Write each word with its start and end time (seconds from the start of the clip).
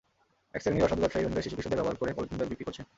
একশ্রেণির 0.55 0.85
অসাধু 0.85 1.01
ব্যবসায়ী 1.03 1.23
রোহিঙ্গা 1.23 1.45
শিশু-কিশোরদের 1.45 1.79
ব্যবহার 1.79 1.97
করে 2.01 2.11
পলিথিন 2.17 2.37
ব্যাগ 2.37 2.47
বিক্রি 2.51 2.65
করছেন। 2.67 2.85